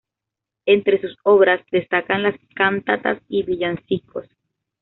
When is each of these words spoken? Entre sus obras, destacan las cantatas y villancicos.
Entre 0.65 0.99
sus 0.99 1.15
obras, 1.21 1.61
destacan 1.69 2.23
las 2.23 2.33
cantatas 2.55 3.21
y 3.27 3.43
villancicos. 3.43 4.25